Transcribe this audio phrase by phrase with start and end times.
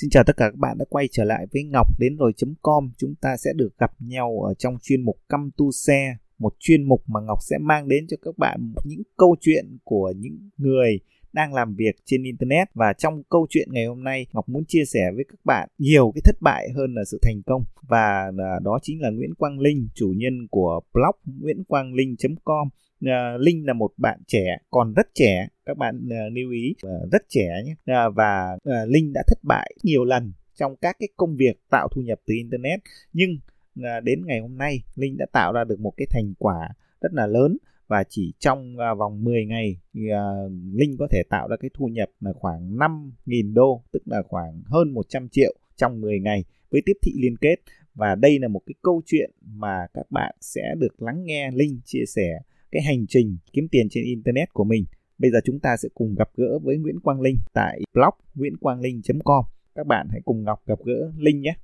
[0.00, 2.90] Xin chào tất cả các bạn đã quay trở lại với Ngọc đến rồi.com.
[2.96, 6.88] Chúng ta sẽ được gặp nhau ở trong chuyên mục Căm tu xe, một chuyên
[6.88, 11.00] mục mà Ngọc sẽ mang đến cho các bạn những câu chuyện của những người
[11.32, 12.68] đang làm việc trên internet.
[12.74, 16.12] Và trong câu chuyện ngày hôm nay Ngọc muốn chia sẻ với các bạn nhiều
[16.14, 17.64] cái thất bại hơn là sự thành công.
[17.82, 22.68] Và à, đó chính là Nguyễn Quang Linh chủ nhân của blog nguyễn.quang.linh.com
[23.04, 27.12] À, linh là một bạn trẻ còn rất trẻ các bạn uh, lưu ý uh,
[27.12, 27.74] rất trẻ nhé.
[27.74, 31.88] Uh, và uh, Linh đã thất bại nhiều lần trong các cái công việc tạo
[31.88, 32.80] thu nhập từ internet.
[33.12, 33.38] Nhưng
[33.80, 36.68] uh, đến ngày hôm nay Linh đã tạo ra được một cái thành quả
[37.00, 37.56] rất là lớn.
[37.88, 41.70] Và chỉ trong uh, vòng 10 ngày thì uh, Linh có thể tạo ra cái
[41.74, 46.44] thu nhập là khoảng 5.000 đô tức là khoảng hơn 100 triệu trong 10 ngày
[46.70, 47.56] với tiếp thị liên kết.
[47.94, 51.80] Và đây là một cái câu chuyện mà các bạn sẽ được lắng nghe Linh
[51.84, 52.40] chia sẻ
[52.72, 54.84] cái hành trình kiếm tiền trên internet của mình.
[55.18, 59.44] Bây giờ chúng ta sẽ cùng gặp gỡ với Nguyễn Quang Linh tại blog nguyễnquanglinh.com.
[59.74, 61.54] Các bạn hãy cùng Ngọc gặp gỡ Linh nhé.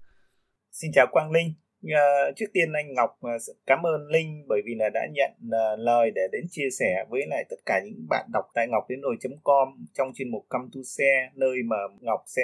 [0.71, 1.53] Xin chào Quang Linh.
[1.87, 5.79] Uh, trước tiên anh Ngọc uh, cảm ơn Linh bởi vì là đã nhận uh,
[5.79, 9.01] lời để đến chia sẻ với lại tất cả những bạn đọc tại ngọc đến
[9.01, 12.43] nồi.com trong chuyên mục Come to Share nơi mà Ngọc sẽ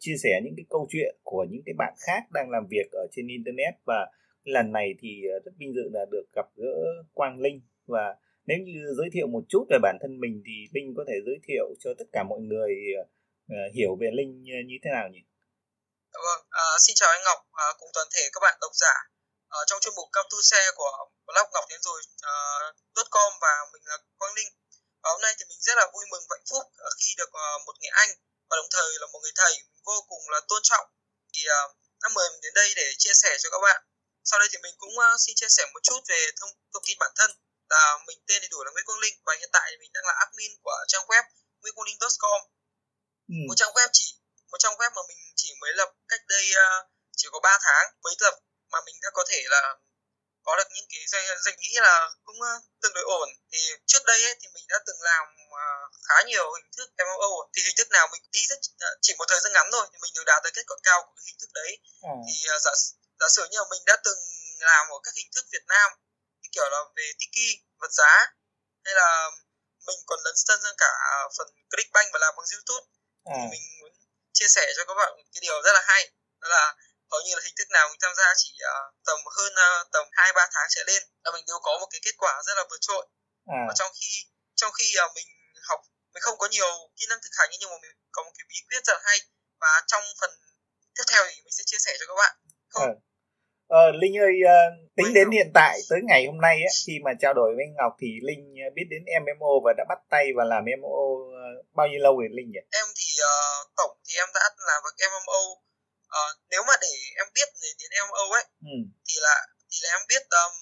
[0.00, 3.06] chia sẻ những cái câu chuyện của những cái bạn khác đang làm việc ở
[3.10, 4.10] trên internet và
[4.56, 6.74] lần này thì ờ, rất vinh dự là được gặp gỡ
[7.18, 8.04] Quang Linh và
[8.48, 11.38] nếu như giới thiệu một chút về bản thân mình thì Linh có thể giới
[11.46, 13.02] thiệu cho tất cả mọi người ờ,
[13.56, 14.30] ờ, hiểu về Linh
[14.70, 15.22] như thế nào nhỉ?
[16.26, 18.94] Vâng, à, xin chào anh Ngọc à, cùng toàn thể các bạn độc giả
[19.56, 20.92] à, trong chuyên mục cao tu Xe của
[21.26, 22.00] blog Ngọc đến rồi
[22.32, 22.34] à,
[23.14, 24.50] .com và mình là Quang Linh.
[25.02, 26.62] Và hôm nay thì mình rất là vui mừng và hạnh phúc
[27.00, 28.10] khi được à, một người anh
[28.48, 29.54] và đồng thời là một người thầy
[29.86, 30.86] vô cùng là tôn trọng
[31.32, 31.60] thì à,
[32.02, 33.80] đã mời mình đến đây để chia sẻ cho các bạn.
[34.28, 36.96] Sau đây thì mình cũng uh, xin chia sẻ một chút về thông thông tin
[37.02, 37.30] bản thân
[37.72, 40.04] là mình tên đầy đủ là Nguyễn Quang Linh và hiện tại thì mình đang
[40.08, 41.24] là admin của trang web
[41.60, 42.40] nguyễn.quang.com.
[43.34, 43.38] Ừ.
[43.48, 44.06] Một trang web chỉ
[44.50, 47.86] một trang web mà mình chỉ mới lập cách đây uh, chỉ có 3 tháng
[48.04, 48.34] mới lập
[48.72, 49.62] mà mình đã có thể là
[50.46, 54.02] có được những cái danh, danh nghĩ là cũng uh, tương đối ổn thì trước
[54.04, 57.76] đây ấy, thì mình đã từng làm uh, khá nhiều hình thức MMO thì hình
[57.78, 60.24] thức nào mình đi rất uh, chỉ một thời gian ngắn thôi thì mình đều
[60.24, 61.70] đạt được kết quả cao của hình thức đấy
[62.02, 62.14] ừ.
[62.26, 62.72] thì uh, giả
[63.20, 64.20] giả sử như là mình đã từng
[64.58, 65.88] làm ở các hình thức Việt Nam
[66.40, 67.48] như kiểu là về tiki
[67.80, 68.12] vật giá
[68.84, 69.30] hay là
[69.86, 70.92] mình còn lấn sân sang cả
[71.36, 72.86] phần Clickbank và làm bằng YouTube
[73.24, 73.32] ừ.
[73.36, 73.92] thì mình muốn
[74.32, 76.02] chia sẻ cho các bạn cái điều rất là hay
[76.40, 76.74] đó là
[77.10, 80.04] hầu như là hình thức nào mình tham gia chỉ uh, tầm hơn uh, tầm
[80.12, 82.64] hai ba tháng trở lên là mình đều có một cái kết quả rất là
[82.70, 83.06] vượt trội
[83.46, 83.60] à.
[83.68, 84.10] và trong khi
[84.54, 85.28] trong khi uh, mình
[85.68, 85.80] học
[86.12, 88.58] mình không có nhiều kỹ năng thực hành nhưng mà mình có một cái bí
[88.68, 89.18] quyết rất là hay
[89.60, 90.30] và trong phần
[90.94, 92.34] tiếp theo thì mình sẽ chia sẻ cho các bạn
[92.68, 93.07] không à.
[93.68, 97.10] Ờ, Linh ơi, uh, tính đến hiện tại tới ngày hôm nay á, khi mà
[97.20, 98.42] trao đổi với Ngọc thì Linh
[98.76, 102.28] biết đến MMO và đã bắt tay và làm MMO uh, bao nhiêu lâu rồi
[102.36, 102.62] Linh nhỉ?
[102.80, 105.40] Em thì uh, tổng thì em đã làm với MMO.
[106.18, 108.78] Uh, nếu mà để em biết về đến MMO ấy, ừ.
[109.06, 109.36] thì là
[109.70, 110.52] thì là em biết um,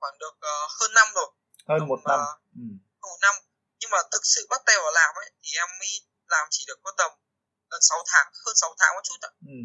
[0.00, 1.28] khoảng được uh, hơn năm rồi.
[1.68, 2.20] Hơn một năm.
[2.20, 2.28] Uh,
[2.62, 2.66] ừ.
[3.10, 3.34] Một năm.
[3.80, 5.90] Nhưng mà thực sự bắt tay vào làm ấy thì em mới
[6.34, 7.10] làm chỉ được có tầm
[7.70, 9.30] gần 6 tháng, hơn 6 tháng một chút ạ.
[9.56, 9.60] Ừ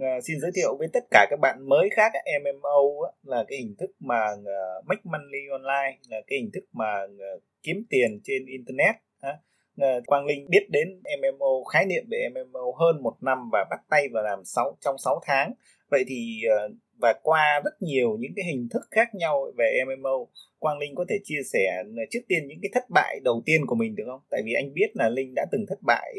[0.00, 2.12] uh, xin giới thiệu với tất cả các bạn mới khác
[2.42, 7.02] MMO là cái hình thức mà uh, make money online là cái hình thức mà
[7.04, 8.94] uh, kiếm tiền trên internet
[9.26, 13.80] uh, Quang Linh biết đến MMO khái niệm về MMO hơn một năm và bắt
[13.90, 15.52] tay vào làm sáu trong 6 tháng
[15.90, 20.26] vậy thì uh, và qua rất nhiều những cái hình thức khác nhau về MMO
[20.58, 23.74] Quang Linh có thể chia sẻ trước tiên những cái thất bại đầu tiên của
[23.74, 24.20] mình được không?
[24.30, 26.14] Tại vì anh biết là Linh đã từng thất bại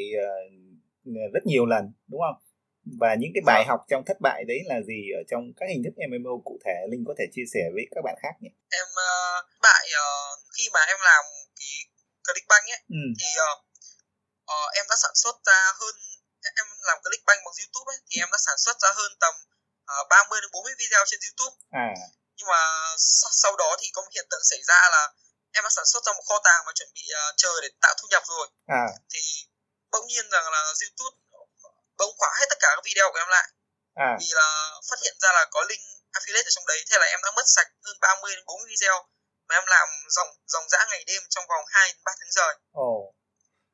[1.08, 2.51] uh, rất nhiều lần đúng không?
[3.00, 5.82] Và những cái bài học trong thất bại đấy là gì ở trong các hình
[5.84, 8.88] thức MMO cụ thể Linh có thể chia sẻ với các bạn khác nhé em
[9.06, 11.24] uh, bại uh, khi mà em làm
[11.58, 11.72] cái
[12.26, 13.02] Clickbank ấy ừ.
[13.18, 13.56] thì uh,
[14.54, 15.94] uh, em đã sản xuất ra hơn
[16.60, 19.34] em làm Clickbank bằng YouTube ấy thì em đã sản xuất ra hơn tầm
[19.92, 21.56] uh, 30 đến 40 video trên YouTube
[21.86, 21.88] à.
[22.36, 22.62] nhưng mà
[23.18, 25.02] sau, sau đó thì có một hiện tượng xảy ra là
[25.56, 27.94] em đã sản xuất ra một kho tàng và chuẩn bị uh, chờ để tạo
[27.98, 28.46] thu nhập rồi
[28.82, 28.86] à.
[29.12, 29.22] thì
[29.92, 31.21] bỗng nhiên rằng là YouTube
[31.98, 33.46] bỗng khóa hết tất cả các video của em lại
[34.08, 34.10] à.
[34.20, 34.48] vì là
[34.88, 35.84] phát hiện ra là có link
[36.16, 38.96] affiliate ở trong đấy thế là em đã mất sạch hơn 30 đến 40 video
[39.48, 42.52] mà em làm dòng dòng dã ngày đêm trong vòng 2 đến 3 tháng trời.
[42.84, 43.04] Oh.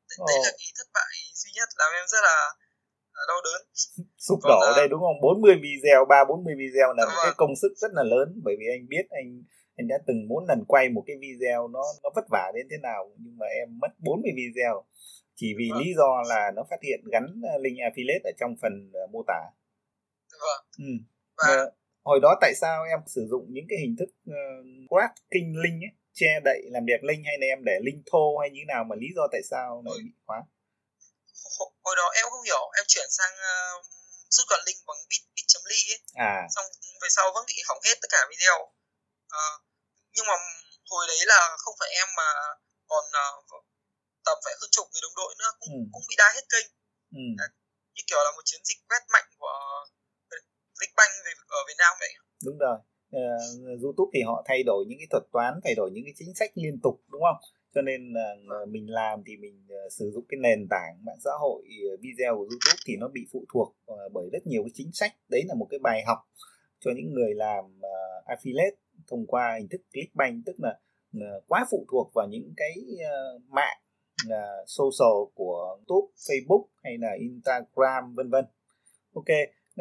[0.09, 0.27] Đấy, oh.
[0.29, 2.37] đấy là cái thất bại duy nhất làm em rất là
[3.31, 3.61] đau đớn.
[4.27, 5.19] Sụp đổ ở đây đúng không?
[5.23, 8.67] 40 video, 3 40 video là một cái công sức rất là lớn bởi vì
[8.77, 9.29] anh biết anh
[9.79, 12.77] anh đã từng muốn lần quay một cái video nó nó vất vả đến thế
[12.83, 14.75] nào nhưng mà em mất 40 video
[15.41, 15.79] chỉ vì vâng.
[15.81, 18.75] lý do là nó phát hiện gắn ờ, link affiliate ở trong phần
[19.05, 19.41] uh, mô tả.
[20.47, 20.63] Vâng.
[20.79, 20.93] Ừ.
[21.37, 21.63] Và...
[21.63, 21.73] Uh,
[22.05, 25.95] hồi đó tại sao em sử dụng những cái hình thức uh, cracking link ấy,
[26.15, 28.97] che đậy làm đẹp link hay là em để link thô hay như nào mà
[29.03, 30.41] lý do tại sao nó bị khóa?
[31.85, 33.87] hồi đó em không hiểu em chuyển sang uh,
[34.35, 36.67] rút gọn link bằng bit bit.ly ấy à xong
[37.03, 38.57] về sau vẫn bị hỏng hết tất cả video
[39.39, 39.57] uh,
[40.15, 40.35] nhưng mà
[40.91, 42.29] hồi đấy là không phải em mà
[42.91, 43.65] còn uh,
[44.29, 45.81] tầm phải hơn chục người đồng đội nữa cũng ừ.
[45.95, 46.69] cũng bị đa hết kênh.
[47.23, 47.27] Ừ.
[47.95, 49.55] như kiểu là một chiến dịch quét mạnh của
[50.77, 52.13] Clickbank về ở Việt Nam vậy.
[52.47, 52.79] Đúng rồi.
[53.21, 56.33] Uh, YouTube thì họ thay đổi những cái thuật toán thay đổi những cái chính
[56.35, 57.41] sách liên tục đúng không?
[57.75, 61.31] Cho nên uh, mình làm thì mình uh, sử dụng cái nền tảng mạng xã
[61.41, 61.63] hội
[61.95, 64.91] uh, video của YouTube thì nó bị phụ thuộc uh, bởi rất nhiều cái chính
[64.93, 65.13] sách.
[65.29, 66.19] Đấy là một cái bài học
[66.81, 68.79] cho những người làm uh, affiliate
[69.09, 70.73] thông qua hình thức clickbank tức là
[71.17, 73.79] uh, quá phụ thuộc vào những cái uh, mạng
[74.27, 78.45] uh, social của YouTube, Facebook hay là Instagram vân vân.
[79.19, 79.31] Ok,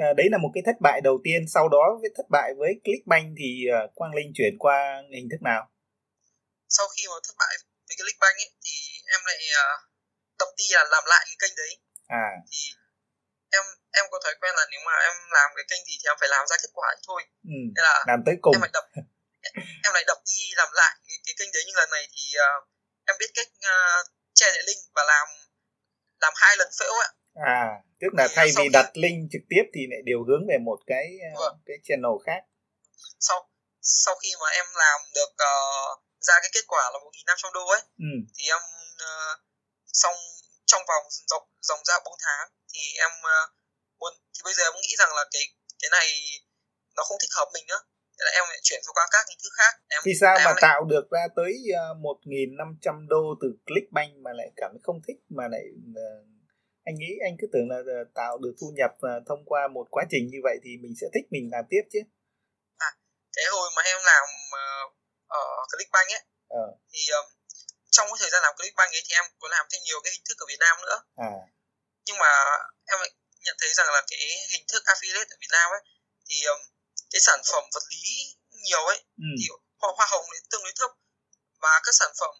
[0.02, 1.42] uh, đấy là một cái thất bại đầu tiên.
[1.56, 4.78] Sau đó với thất bại với Clickbank thì uh, Quang Linh chuyển qua
[5.16, 5.62] hình thức nào?
[6.76, 7.54] Sau khi mà thất bại
[7.88, 8.78] với Clickbank ấy, thì
[9.16, 9.78] em lại uh,
[10.40, 11.72] tập đi là làm lại cái kênh đấy.
[12.24, 12.28] À.
[12.52, 12.62] Thì
[13.58, 13.64] em
[14.00, 16.30] em có thói quen là nếu mà em làm cái kênh gì thì em phải
[16.36, 17.22] làm ra kết quả thôi.
[17.56, 18.54] Ừ, Nên là làm tới cùng.
[18.56, 18.86] Em phải đập
[19.86, 22.60] em lại đập đi làm lại cái, cái kênh đấy nhưng lần này thì uh,
[23.10, 24.02] em biết cách uh,
[24.48, 25.28] che lại link và làm
[26.20, 27.66] làm hai lần phễu ạ à
[28.02, 28.70] tức là thay vì khi...
[28.70, 31.56] đặt link trực tiếp thì lại điều hướng về một cái uh, vâng.
[31.66, 32.42] cái channel khác
[33.20, 33.50] sau
[33.82, 35.94] sau khi mà em làm được uh,
[36.28, 38.14] ra cái kết quả là 1.500 đô ấy ừ.
[38.36, 38.64] thì em
[39.10, 39.36] uh,
[40.02, 40.16] xong
[40.66, 43.50] trong vòng dòng dòng ra 4 tháng thì em uh,
[44.00, 45.44] muốn thì bây giờ em nghĩ rằng là cái
[45.82, 46.08] cái này
[46.96, 47.82] nó không thích hợp mình nữa
[48.18, 50.62] Thế là em lại chuyển qua các hình thức khác em, vì sao mà lại...
[50.68, 51.52] tạo được ra tới
[51.84, 55.46] ờ, một nghìn năm trăm đô từ Clickbank mà lại cảm thấy không thích mà
[55.54, 55.66] lại
[56.04, 56.24] uh,
[56.90, 58.92] anh nghĩ anh cứ tưởng là uh, tạo được thu nhập
[59.28, 62.02] thông qua một quá trình như vậy thì mình sẽ thích mình làm tiếp chứ
[62.88, 62.90] à
[63.36, 64.26] cái hồi mà em làm
[65.28, 66.24] ở Clickbank ấy
[66.62, 66.66] ờ.
[66.92, 67.26] thì um,
[67.96, 70.26] trong cái thời gian làm Clickbank ấy thì em có làm thêm nhiều cái hình
[70.28, 70.98] thức ở Việt Nam nữa
[71.30, 71.32] à.
[72.06, 72.32] nhưng mà
[72.92, 73.12] em lại
[73.46, 74.20] nhận thấy rằng là cái
[74.54, 75.84] hình thức affiliate ở Việt Nam ấy
[76.28, 76.62] thì um,
[77.12, 79.30] cái sản phẩm vật lý nhiều ấy ừ.
[79.40, 79.46] thì
[79.80, 80.92] hoa, hoa hồng thì tương đối thấp
[81.64, 82.34] và các sản phẩm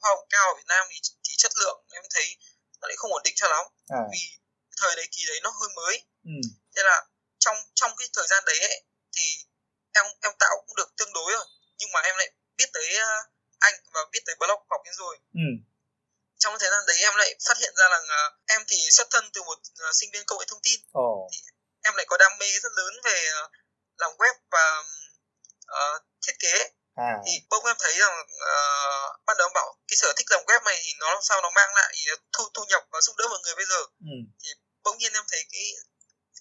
[0.00, 2.36] hoa hồng cao ở Việt Nam thì, thì chất lượng em thấy
[2.80, 4.02] nó lại không ổn định cho lắm à.
[4.12, 4.22] vì
[4.76, 5.94] thời đấy kỳ đấy nó hơi mới
[6.24, 6.38] ừ.
[6.76, 7.06] thế là
[7.38, 8.84] trong trong cái thời gian đấy ấy,
[9.16, 9.26] thì
[9.92, 11.46] em em tạo cũng được tương đối rồi
[11.78, 13.26] nhưng mà em lại biết tới uh,
[13.58, 15.48] anh và biết tới blog học đến rồi ừ.
[16.38, 18.00] trong thời gian đấy em lại phát hiện ra là
[18.46, 19.58] em thì xuất thân từ một
[19.88, 21.30] uh, sinh viên công nghệ thông tin oh.
[21.32, 21.38] thì
[21.82, 23.50] em lại có đam mê rất lớn về uh,
[23.98, 24.64] làm web và
[25.78, 26.54] uh, thiết kế
[26.94, 27.12] à.
[27.26, 30.80] thì bỗng em thấy rằng uh, ban đầu bảo cái sở thích làm web này
[30.84, 31.94] thì nó làm sao nó mang lại
[32.32, 33.80] thu thu nhập và giúp đỡ mọi người bây giờ
[34.12, 34.16] ừ.
[34.40, 34.48] thì
[34.84, 35.66] bỗng nhiên em thấy cái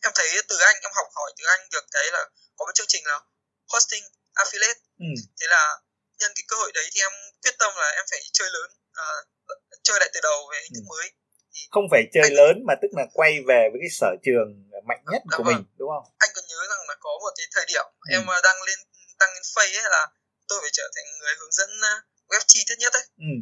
[0.01, 2.21] em thấy từ anh em học hỏi từ anh được cái là
[2.57, 3.19] có một chương trình là
[3.67, 4.03] hosting
[4.35, 5.11] affiliate ừ.
[5.39, 5.79] thế là
[6.19, 7.11] nhân cái cơ hội đấy thì em
[7.43, 8.69] quyết tâm là em phải chơi lớn
[9.01, 9.27] uh,
[9.83, 10.91] chơi lại từ đầu về hình thức ừ.
[10.93, 11.11] mới
[11.71, 12.33] không phải chơi anh...
[12.33, 14.49] lớn mà tức là quay về với cái sở trường
[14.87, 17.65] mạnh nhất Đúng của mình đúng không anh nhớ rằng là có một cái thời
[17.71, 18.07] điểm ừ.
[18.15, 18.79] em ờ, đăng lên
[19.19, 20.03] đăng lên face ấy là
[20.47, 21.93] tôi phải trở thành người hướng dẫn ờ,
[22.29, 23.33] web chi tiết nhất đấy ừ.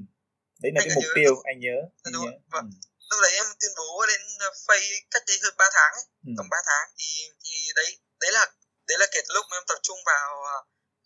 [0.61, 2.31] đấy là anh cái mục tiêu anh nhớ anh đúng nhớ.
[2.53, 2.67] Vâng.
[2.71, 2.77] Ừ.
[3.09, 6.31] lúc đấy em tuyên bố lên ờ, face cách đây hơn 3 tháng ấy ừ.
[6.37, 7.09] tầm 3 tháng thì
[7.43, 7.89] thì đấy
[8.21, 8.43] đấy là
[8.87, 10.29] đấy là kể từ lúc mà em tập trung vào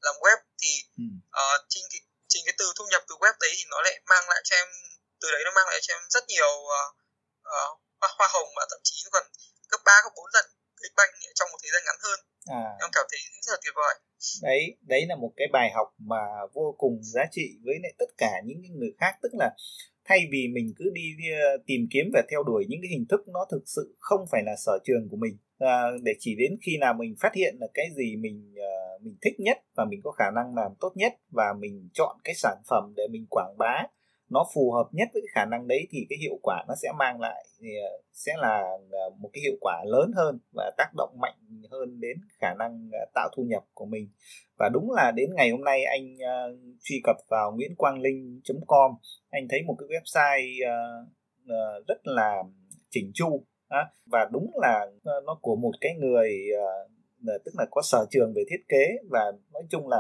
[0.06, 0.72] làm web thì
[1.04, 1.08] ừ.
[1.42, 4.26] uh, chính cái chính cái từ thu nhập từ web đấy thì nó lại mang
[4.30, 4.68] lại cho em
[5.22, 6.92] từ đấy nó mang lại cho em rất nhiều uh,
[7.56, 7.72] uh,
[8.18, 9.24] hoa hồng mà thậm chí còn
[9.72, 10.46] gấp 3, gấp 4 lần
[10.98, 12.20] banh trong một thời gian ngắn hơn.
[12.60, 12.66] À.
[12.84, 13.96] em cảm thấy rất là tuyệt vời.
[14.48, 18.10] Đấy đấy là một cái bài học mà vô cùng giá trị với lại tất
[18.18, 19.14] cả những người khác.
[19.22, 19.50] Tức là
[20.06, 21.02] thay vì mình cứ đi
[21.66, 24.56] tìm kiếm và theo đuổi những cái hình thức nó thực sự không phải là
[24.66, 27.86] sở trường của mình à, để chỉ đến khi nào mình phát hiện là cái
[27.98, 31.54] gì mình uh, mình thích nhất và mình có khả năng làm tốt nhất và
[31.60, 33.84] mình chọn cái sản phẩm để mình quảng bá
[34.30, 36.90] nó phù hợp nhất với cái khả năng đấy thì cái hiệu quả nó sẽ
[37.00, 41.18] mang lại ờ, sẽ là ờ, một cái hiệu quả lớn hơn và tác động
[41.22, 41.36] mạnh
[41.72, 44.10] hơn đến khả năng ờ, tạo thu nhập của mình.
[44.60, 48.42] Và đúng là đến ngày hôm nay anh uh, truy cập vào nguyễn quang linh
[48.68, 48.92] com
[49.30, 51.08] anh thấy một cái website uh,
[51.44, 52.44] uh, rất là
[52.90, 53.46] chỉnh chu uh,
[54.12, 56.92] và đúng là uh, nó của một cái người uh,
[57.28, 59.98] Ờ, tức là có sở trường về thiết kế và nói chung là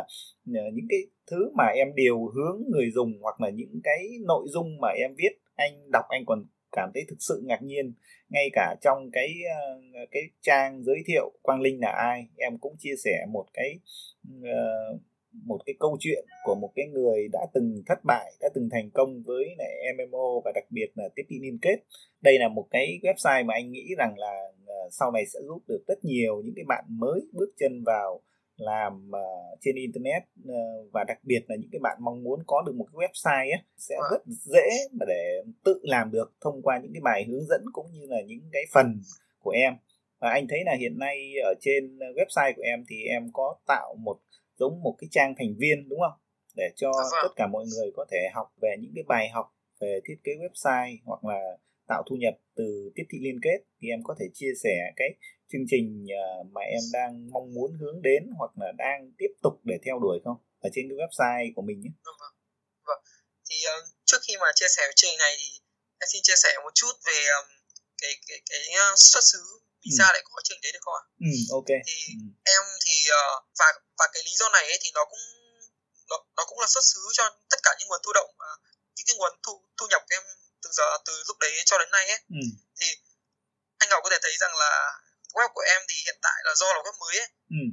[0.55, 0.99] ờ, những cái
[1.31, 5.11] thứ mà em điều hướng người dùng hoặc là những cái nội dung mà em
[5.17, 7.93] viết anh đọc anh còn cảm thấy thực sự ngạc nhiên.
[8.29, 9.33] Ngay cả trong cái
[9.93, 13.79] ờ, cái trang giới thiệu quang linh là ai em cũng chia sẻ một cái
[14.39, 15.01] uh,
[15.43, 18.89] một cái câu chuyện của một cái người đã từng thất bại đã từng thành
[18.93, 21.75] công với lại MMO và đặc biệt là tiếp thị liên kết.
[22.21, 25.61] Đây là một cái website mà anh nghĩ rằng là uh, sau này sẽ giúp
[25.67, 28.21] được rất nhiều những cái bạn mới bước chân vào
[28.57, 32.63] làm uh, trên internet uh, và đặc biệt là những cái bạn mong muốn có
[32.65, 36.79] được một cái website ấy, sẽ rất dễ mà để tự làm được thông qua
[36.83, 39.01] những cái bài hướng dẫn cũng như là những cái phần
[39.39, 39.73] của em.
[40.19, 43.95] Và anh thấy là hiện nay ở trên website của em thì em có tạo
[43.99, 44.17] một
[44.59, 46.19] giống một cái trang thành viên đúng không
[46.55, 47.23] để cho dạ vâng.
[47.23, 49.45] tất cả mọi người có thể học về những cái bài học
[49.81, 51.41] về thiết kế website hoặc là
[51.87, 55.09] tạo thu nhập từ tiếp thị liên kết thì em có thể chia sẻ cái
[55.51, 59.53] chương trình ờ, mà em đang mong muốn hướng đến hoặc là đang tiếp tục
[59.63, 61.91] để theo đuổi không ở trên cái website của mình nhé.
[62.05, 62.33] Vâng, vâng.
[62.87, 63.01] vâng.
[63.49, 65.49] Thì uh, trước khi mà chia sẻ chương trình này thì
[66.01, 67.47] em xin chia sẻ một chút về um,
[68.01, 69.43] cái cái cái uh, xuất xứ
[69.85, 69.97] vì ừ.
[69.97, 71.03] sao lại có chương đấy được không ạ?
[71.29, 71.69] Ừ, ok.
[71.87, 72.25] Thì ừ.
[72.55, 73.67] em thì uh, và
[73.99, 75.23] và cái lý do này ấy, thì nó cũng
[76.09, 78.57] nó, nó cũng là xuất xứ cho tất cả những nguồn thu động uh,
[78.95, 80.23] những cái nguồn thu thu nhập của em
[80.63, 82.21] từ giờ từ lúc đấy cho đến nay ấy.
[82.39, 82.43] Ừ.
[82.79, 82.87] Thì
[83.81, 84.71] anh Ngọc có thể thấy rằng là
[85.37, 87.63] web của em thì hiện tại là do là web mới ấy ừ.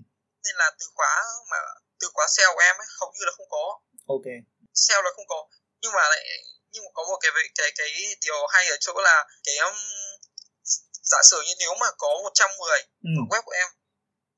[0.45, 1.13] nên là từ khóa
[1.51, 1.59] mà
[2.01, 3.65] từ khóa SEO của em ấy hầu như là không có
[4.15, 4.27] ok
[4.75, 5.39] SEO là không có
[5.81, 6.25] nhưng mà lại
[6.73, 7.91] nhưng mà có một cái cái cái
[8.25, 9.77] điều hay ở chỗ là cái um,
[11.11, 13.11] giả sử như nếu mà có 100 người ừ.
[13.31, 13.69] web của em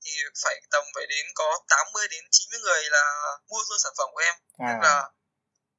[0.05, 3.05] thì phải tầm phải đến có 80 đến 90 người là
[3.49, 4.73] mua luôn sản phẩm của em à.
[4.73, 5.11] tức là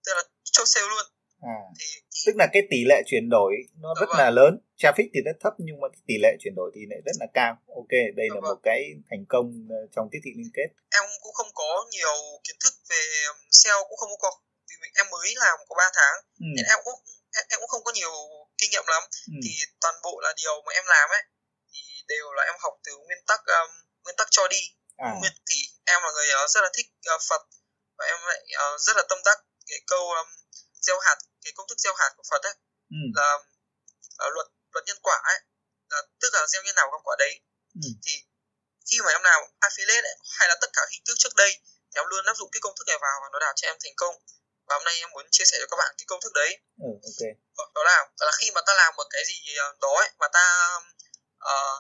[0.06, 1.06] tức là chốt sale luôn
[1.42, 1.58] à.
[1.80, 3.52] thì, thì tức là cái tỷ lệ chuyển đổi
[3.84, 4.18] nó rất vâng.
[4.18, 7.16] là lớn traffic thì rất thấp nhưng mà tỷ lệ chuyển đổi thì lại rất
[7.20, 8.50] là cao ok đây là vâng.
[8.50, 9.46] một cái thành công
[9.78, 12.16] ờ, trong tiếp thị liên kết em cũng không có nhiều
[12.46, 13.04] kiến thức về
[13.52, 14.30] SEO cũng không có
[14.70, 16.50] vì em mới làm có 3 tháng ừ.
[16.56, 17.00] nên em cũng
[17.52, 18.12] em cũng không có nhiều
[18.66, 19.04] kinh nghiệm lắm
[19.36, 19.38] ừ.
[19.44, 21.24] thì toàn bộ là điều mà em làm ấy
[21.72, 23.70] thì đều là em học từ nguyên tắc um,
[24.04, 24.62] nguyên tắc cho đi
[24.98, 25.10] à.
[25.20, 27.42] nguyên thì em là người uh, rất là thích uh, Phật
[27.98, 29.38] và em lại uh, rất là tâm đắc
[29.70, 30.28] cái câu um,
[30.86, 32.56] gieo hạt cái công thức gieo hạt của Phật ấy
[32.90, 33.02] ừ.
[33.16, 33.34] là
[34.26, 35.40] uh, luật luật nhân quả ấy
[35.90, 37.34] là tức là gieo như nào gặt quả đấy
[37.84, 37.90] ừ.
[38.06, 38.14] thì
[38.88, 41.52] khi mà em làm affiliate ấy, hay là tất cả hình thức trước đây
[41.90, 43.78] thì em luôn áp dụng cái công thức này vào và nó đạt cho em
[43.84, 44.16] thành công
[44.68, 46.52] và hôm nay em muốn chia sẻ cho các bạn cái công thức đấy
[46.88, 47.32] ừ, okay.
[47.76, 50.28] đó là đó là khi mà ta làm một cái gì ờ, đó ấy, mà
[50.38, 50.46] ta
[51.52, 51.78] uh,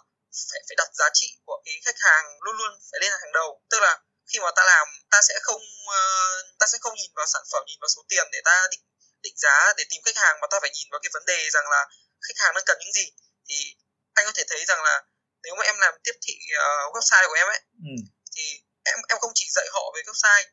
[0.49, 3.61] phải phải đặt giá trị của cái khách hàng luôn luôn phải lên hàng đầu
[3.69, 3.93] tức là
[4.29, 5.61] khi mà ta làm ta sẽ không
[5.97, 8.83] uh, ta sẽ không nhìn vào sản phẩm nhìn vào số tiền để ta định
[9.21, 11.67] định giá để tìm khách hàng mà ta phải nhìn vào cái vấn đề rằng
[11.69, 11.81] là
[12.27, 13.05] khách hàng đang cần những gì
[13.49, 13.75] thì
[14.13, 15.03] anh có thể thấy rằng là
[15.43, 17.95] nếu mà em làm tiếp thị uh, website của em ấy ừ.
[18.35, 18.43] thì
[18.83, 20.47] em em không chỉ dạy họ về website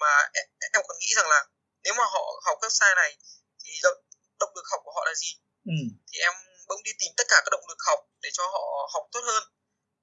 [0.00, 1.40] mà em, em còn nghĩ rằng là
[1.84, 3.10] nếu mà họ học website này
[3.62, 4.00] thì động,
[4.40, 5.30] động lực học của họ là gì?
[5.74, 5.78] Ừ.
[6.08, 6.34] thì em
[6.68, 9.42] bỗng đi tìm tất cả các động lực học để cho họ học tốt hơn.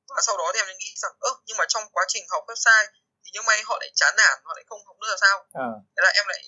[0.10, 2.88] Và sau đó thì em nghĩ rằng ơ nhưng mà trong quá trình học website
[3.24, 5.38] thì nhưng may họ lại chán nản họ lại không học nữa là sao?
[5.66, 5.70] À.
[5.94, 6.42] thế là em lại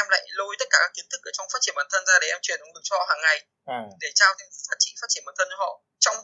[0.00, 2.14] em lại lôi tất cả các kiến thức ở trong phát triển bản thân ra
[2.22, 3.38] để em truyền động lực cho họ hàng ngày.
[3.76, 3.80] À.
[4.02, 5.72] để trao thêm giá trị phát triển bản thân cho họ.
[6.04, 6.16] Trong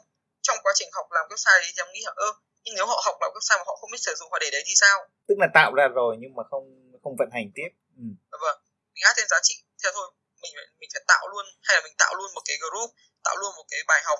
[0.47, 2.31] trong quá trình học làm website thì em nghĩ là ơ
[2.65, 4.63] nhưng nếu họ học làm website mà họ không biết sử dụng họ để đấy
[4.67, 4.97] thì sao?
[5.29, 6.65] Tức là tạo ra rồi nhưng mà không
[7.03, 7.71] không vận hành tiếp
[8.03, 8.07] ừ.
[8.45, 8.59] vâng
[8.95, 10.09] mình áp thêm giá trị theo thôi
[10.43, 12.91] mình mình phải tạo luôn hay là mình tạo luôn một cái group
[13.25, 14.19] tạo luôn một cái bài học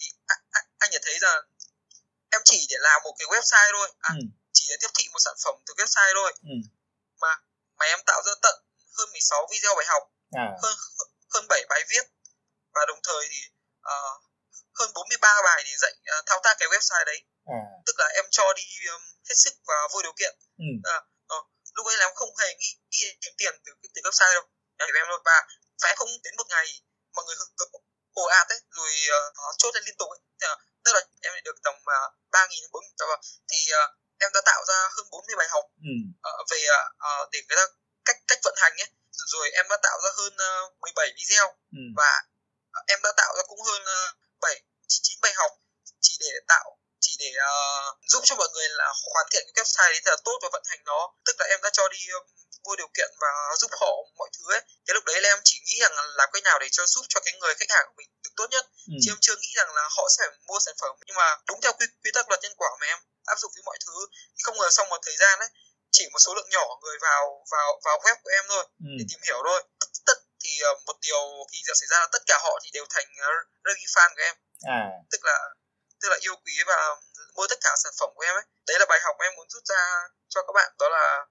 [0.00, 1.42] thì anh, anh, anh nhận thấy rằng
[2.30, 4.24] em chỉ để làm một cái website thôi à, ừ.
[4.52, 6.56] chỉ để tiếp thị một sản phẩm từ website thôi ừ.
[7.22, 7.32] mà
[7.78, 8.56] mà em tạo ra tận
[8.96, 10.46] hơn 16 video bài học à.
[10.62, 10.74] hơn
[11.34, 12.04] hơn 7 bài viết
[12.74, 13.40] và đồng thời thì
[13.92, 14.16] uh,
[14.78, 17.60] hơn 43 bài để dạy uh, thao tác cái website đấy à.
[17.86, 18.62] tức là em cho đi
[18.92, 20.70] um, hết sức và vô điều kiện ừ.
[20.96, 21.04] uh,
[21.78, 24.44] lúc ấy là em không hề nghĩ, nghĩ kiếm tiền từ từ website đâu
[24.78, 25.36] em em luôn và
[25.82, 26.66] phải không đến một ngày
[27.14, 27.72] mọi người hưởng ứng
[28.22, 28.92] ồ ạt ấy rồi
[29.48, 30.20] uh, chốt lên liên tục ấy.
[30.46, 31.74] Uh, tức là em được tầm
[32.34, 32.84] ba nghìn bốn
[33.50, 33.90] thì uh,
[34.24, 35.94] em đã tạo ra hơn 40 bài học ừ.
[36.28, 36.60] uh, về
[37.08, 37.66] uh, để người ta
[38.04, 38.90] cách cách vận hành ấy
[39.32, 40.32] rồi em đã tạo ra hơn
[40.66, 41.46] uh, 17 video
[41.80, 41.84] ừ.
[41.96, 42.12] và
[42.78, 45.50] uh, em đã tạo ra cũng hơn uh, 7 9 bài học
[46.00, 49.90] chỉ để tạo chỉ để uh, giúp cho mọi người là hoàn thiện cái website
[49.90, 52.26] đấy thật là tốt và vận hành nó tức là em đã cho đi uh,
[52.64, 55.56] vô điều kiện và giúp họ mọi thứ ấy cái lúc đấy là em chỉ
[55.66, 57.94] nghĩ rằng là làm cách nào để cho giúp cho cái người khách hàng của
[57.96, 58.94] mình được tốt nhất ừ.
[59.02, 61.72] chứ em chưa nghĩ rằng là họ sẽ mua sản phẩm nhưng mà đúng theo
[61.72, 64.58] quy, quy tắc luật nhân quả mà em áp dụng với mọi thứ thì không
[64.58, 65.48] ngờ sau một thời gian ấy
[65.90, 68.90] chỉ một số lượng nhỏ người vào vào vào web của em thôi ừ.
[68.98, 69.62] để tìm hiểu thôi
[70.06, 72.86] tất thì uh, một điều khi giờ xảy ra là tất cả họ thì đều
[72.90, 74.80] thành uh, fan của em à.
[75.10, 75.36] tức là
[76.00, 76.78] tức là yêu quý và
[77.36, 78.46] mua tất cả sản phẩm của em ấy.
[78.68, 79.82] Đấy là bài học em muốn rút ra
[80.28, 81.26] cho các bạn đó là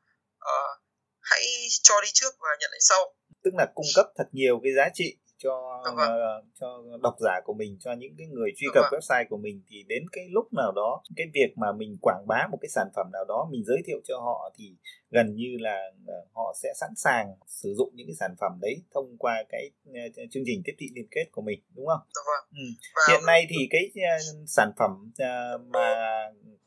[0.52, 0.74] uh,
[1.22, 1.44] hãy
[1.84, 3.16] cho đi trước và nhận lại sau.
[3.44, 7.53] Tức là cung cấp thật nhiều cái giá trị cho uh, cho độc giả của
[7.53, 9.00] mình cho những cái người truy cập vâng.
[9.00, 12.48] website của mình thì đến cái lúc nào đó cái việc mà mình quảng bá
[12.51, 14.75] một cái sản phẩm nào đó mình giới thiệu cho họ thì
[15.10, 18.75] gần như là uh, họ sẽ sẵn sàng sử dụng những cái sản phẩm đấy
[18.94, 22.01] thông qua cái uh, chương trình tiếp thị liên kết của mình đúng không?
[22.15, 22.50] Vâng.
[22.51, 22.63] Ừ.
[23.12, 25.96] Hiện nay thì cái uh, sản phẩm uh, mà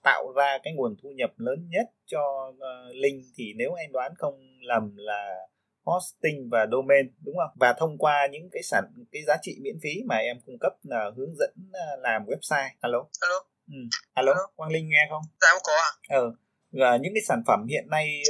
[0.03, 4.13] tạo ra cái nguồn thu nhập lớn nhất cho uh, Linh thì nếu anh đoán
[4.19, 5.47] không lầm là
[5.85, 7.57] hosting và domain đúng không?
[7.61, 10.73] Và thông qua những cái sản cái giá trị miễn phí mà em cung cấp
[10.83, 12.71] là hướng dẫn uh, làm website.
[12.81, 12.99] Alo.
[13.21, 13.39] Alo.
[13.69, 13.79] Ừ.
[14.13, 14.47] Alo, Alo.
[14.57, 15.23] Quang Linh nghe không?
[15.41, 15.91] Dạ em có ạ.
[16.09, 16.19] À.
[16.19, 16.33] Ừ.
[16.73, 18.23] Và những cái sản phẩm hiện nay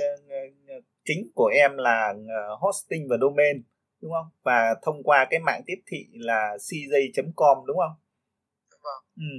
[0.78, 2.12] uh, chính của em là
[2.60, 3.62] hosting và domain
[4.02, 4.30] đúng không?
[4.44, 7.96] Và thông qua cái mạng tiếp thị là cj.com đúng không?
[8.70, 9.04] Vâng.
[9.16, 9.32] Ừ.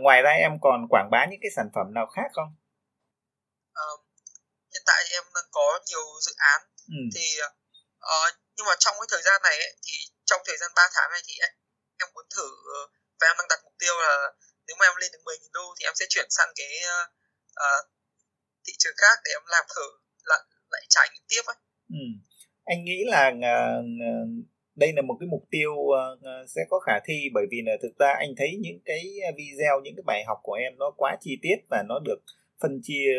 [0.00, 2.54] Ngoài ra em còn quảng bá những cái sản phẩm nào khác không?
[3.70, 4.00] Uh,
[4.72, 6.60] hiện tại thì em đang có nhiều dự án
[6.96, 7.00] ừ.
[7.14, 7.26] thì
[8.14, 9.94] uh, nhưng mà trong cái thời gian này ấy, thì
[10.28, 11.52] trong thời gian 3 tháng này thì em,
[12.02, 12.48] em muốn thử
[13.18, 14.14] và em đang đặt mục tiêu là
[14.66, 16.70] nếu mà em lên được 10.000 đô thì em sẽ chuyển sang cái
[17.66, 17.82] uh,
[18.64, 19.86] thị trường khác để em làm thử
[20.30, 20.42] lại,
[20.72, 21.58] lại trải nghiệm tiếp ấy.
[22.00, 22.04] Ừ.
[22.64, 23.84] Anh nghĩ là uh,
[24.82, 27.94] đây là một cái mục tiêu uh, sẽ có khả thi bởi vì là thực
[27.98, 29.02] ra anh thấy những cái
[29.38, 32.20] video những cái bài học của em nó quá chi tiết và nó được
[32.62, 33.12] phân chia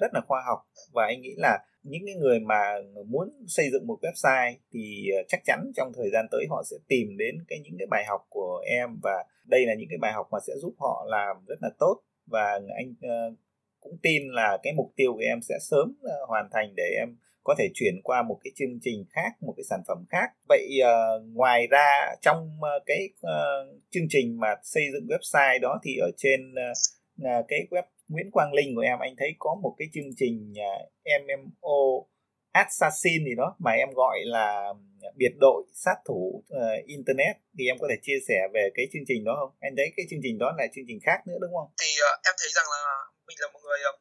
[0.00, 0.58] rất là khoa học.
[0.92, 2.74] Và anh nghĩ là những cái người mà
[3.06, 6.76] muốn xây dựng một website thì ờ, chắc chắn trong thời gian tới họ sẽ
[6.88, 8.98] tìm đến cái những cái bài học của em.
[9.02, 12.02] Và đây là những cái bài học mà sẽ giúp họ làm rất là tốt.
[12.26, 13.38] Và anh uh,
[13.80, 17.16] cũng tin là cái mục tiêu của em sẽ sớm uh, hoàn thành để em
[17.44, 20.26] có thể chuyển qua một cái chương trình khác một cái sản phẩm khác.
[20.48, 25.80] Vậy uh, ngoài ra trong uh, cái uh, chương trình mà xây dựng website đó
[25.84, 26.54] thì ở trên
[27.22, 30.36] uh, cái web Nguyễn Quang Linh của em anh thấy có một cái chương trình
[30.68, 30.80] uh,
[31.22, 31.78] MMO
[32.62, 34.48] Assassin gì đó mà em gọi là
[35.20, 36.22] biệt đội sát thủ
[36.60, 39.52] uh, internet thì em có thể chia sẻ về cái chương trình đó không?
[39.66, 41.68] Anh thấy cái chương trình đó là chương trình khác nữa đúng không?
[41.82, 42.80] Thì uh, em thấy rằng là
[43.26, 43.96] mình là một người uh,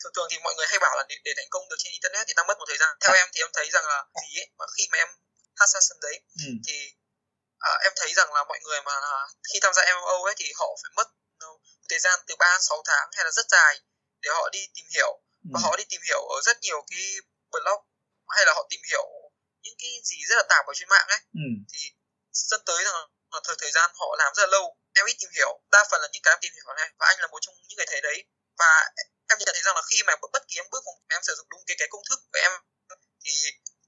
[0.00, 2.24] thường thường thì mọi người hay bảo là để, để thành công được trên internet
[2.26, 2.90] thì đang mất một thời gian.
[3.02, 3.18] Theo à.
[3.22, 5.10] em thì em thấy rằng là gì ấy mà khi mà em
[5.64, 6.50] assassin đấy ừ.
[6.66, 6.76] thì
[7.68, 8.94] uh, em thấy rằng là mọi người mà
[9.48, 11.08] khi tham gia MMO ấy thì họ phải mất
[11.88, 13.80] thời gian từ 3 6 tháng hay là rất dài
[14.22, 15.12] để họ đi tìm hiểu.
[15.52, 15.64] Và ừ.
[15.64, 17.04] họ đi tìm hiểu ở rất nhiều cái
[17.52, 17.80] blog
[18.34, 19.06] hay là họ tìm hiểu
[19.62, 21.20] những cái gì rất là tạp ở trên mạng ấy.
[21.34, 21.46] Ừ.
[21.72, 21.80] thì
[22.32, 22.94] dẫn tới rằng
[23.32, 24.76] là thời thời gian họ làm rất là lâu.
[24.98, 26.88] Em ít tìm hiểu đa phần là những cái em tìm hiểu này.
[26.98, 28.24] Và anh là một trong những người thầy đấy.
[28.58, 28.70] Và
[29.30, 31.48] em nhận thấy rằng là khi mà bất kỳ em bước vào em sử dụng
[31.50, 32.52] đúng cái cái công thức của em
[33.24, 33.32] thì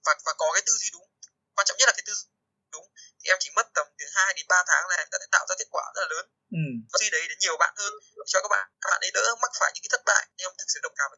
[0.04, 1.06] và và có cái tư duy đúng
[1.54, 2.28] quan trọng nhất là cái tư duy
[2.74, 2.86] đúng
[3.20, 5.54] thì em chỉ mất tầm từ 2 đến 3 tháng là em đã tạo ra
[5.58, 6.24] kết quả rất là lớn
[6.58, 6.64] ừ.
[7.00, 7.92] duy đấy đến nhiều bạn hơn
[8.32, 10.68] cho các bạn các bạn ấy đỡ mắc phải những cái thất bại em thực
[10.72, 11.10] sự đồng cảm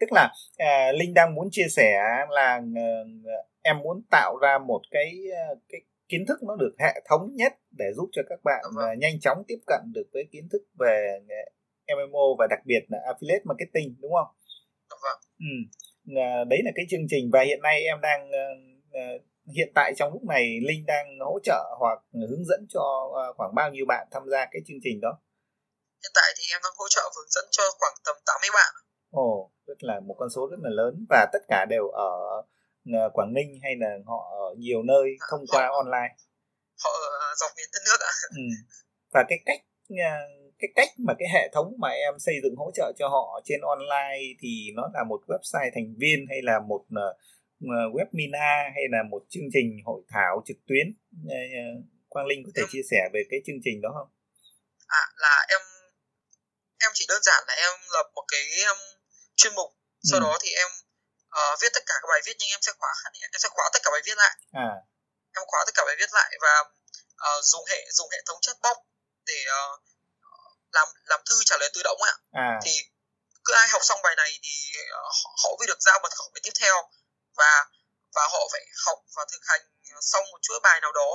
[0.00, 1.92] tức là à, linh đang muốn chia sẻ
[2.30, 7.00] là à, em muốn tạo ra một cái à, cái kiến thức nó được hệ
[7.08, 8.64] thống nhất để giúp cho các bạn.
[8.80, 11.18] À, nhanh chóng tiếp cận được với kiến thức về
[11.86, 14.34] MMO và đặc biệt là affiliate marketing đúng không?
[14.90, 15.20] Vâng.
[15.38, 15.54] Ừ.
[16.48, 18.30] Đấy là cái chương trình và hiện nay em đang
[19.54, 21.98] hiện tại trong lúc này Linh đang hỗ trợ hoặc
[22.30, 25.18] hướng dẫn cho khoảng bao nhiêu bạn tham gia cái chương trình đó?
[26.02, 28.72] Hiện tại thì em đang hỗ trợ hướng dẫn cho khoảng tầm 80 bạn.
[29.10, 32.42] Ồ, rất là một con số rất là lớn và tất cả đều ở
[33.12, 36.12] Quảng Ninh hay là họ ở nhiều nơi à, thông qua họ, online?
[36.84, 38.12] Họ ở dọc miền đất nước ạ.
[38.36, 38.42] Ừ.
[39.12, 39.60] Và cái cách
[40.58, 43.60] cái cách mà cái hệ thống mà em xây dựng hỗ trợ cho họ trên
[43.60, 46.84] online thì nó là một website thành viên hay là một
[47.94, 50.86] webinar hay là một chương trình hội thảo trực tuyến
[52.08, 54.10] Quang Linh có thể em, chia sẻ về cái chương trình đó không?
[54.86, 55.62] À là em
[56.84, 58.78] em chỉ đơn giản là em lập một cái um,
[59.36, 59.70] chuyên mục
[60.10, 60.22] sau ừ.
[60.24, 60.70] đó thì em
[61.38, 63.80] uh, viết tất cả các bài viết nhưng em sẽ khóa em sẽ khóa tất
[63.84, 64.70] cả bài viết lại à.
[65.36, 66.54] em khóa tất cả bài viết lại và
[67.28, 68.76] uh, dùng hệ dùng hệ thống chatbot
[69.26, 69.80] để uh,
[70.72, 72.48] làm làm thư trả lời tự động ạ à.
[72.64, 72.72] thì
[73.44, 74.56] cứ ai học xong bài này thì
[74.98, 76.74] uh, họ mới được giao mật khẩu bài tiếp theo
[77.40, 77.52] và
[78.14, 79.60] và họ phải học và thực hành
[80.00, 81.10] xong một chuỗi bài nào đó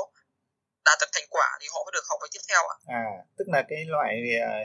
[0.86, 2.78] đạt được thành quả thì họ mới được học bài tiếp theo ạ.
[3.04, 3.08] À,
[3.38, 4.14] tức là cái loại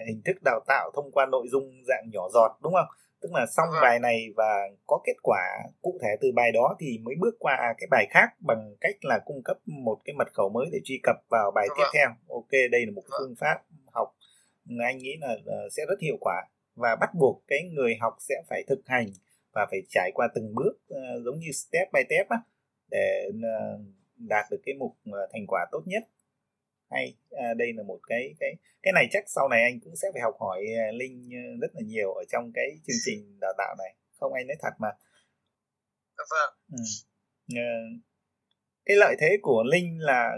[0.08, 2.88] hình thức đào tạo thông qua nội dung dạng nhỏ giọt đúng không?
[3.20, 3.82] Tức là xong vâng.
[3.82, 4.52] bài này và
[4.86, 5.42] có kết quả
[5.82, 9.18] cụ thể từ bài đó thì mới bước qua cái bài khác bằng cách là
[9.24, 11.78] cung cấp một cái mật khẩu mới để truy cập vào bài vâng.
[11.78, 12.08] tiếp theo.
[12.28, 13.20] Ok, đây là một vâng.
[13.20, 13.56] phương pháp
[13.92, 14.14] học
[14.84, 15.36] anh nghĩ là
[15.76, 16.42] sẽ rất hiệu quả
[16.74, 19.06] và bắt buộc cái người học sẽ phải thực hành
[19.56, 22.38] và phải trải qua từng bước uh, giống như step by step á
[22.90, 23.80] để uh,
[24.16, 26.02] đạt được cái mục uh, thành quả tốt nhất.
[26.90, 28.50] Hay à, đây là một cái cái
[28.82, 32.12] cái này chắc sau này anh cũng sẽ phải học hỏi linh rất là nhiều
[32.12, 33.94] ở trong cái chương trình đào tạo này.
[34.20, 34.88] Không anh nói thật mà.
[36.16, 36.54] Vâng.
[36.72, 37.62] Ừ.
[38.84, 40.36] cái lợi thế của linh là